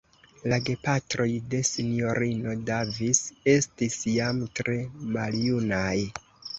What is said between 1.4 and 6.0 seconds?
de Sinjorino Davis estis jam tre maljunaj.